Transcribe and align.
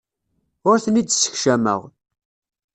Ur 0.69 0.77
ten-id-ssekcameɣ. 0.83 1.81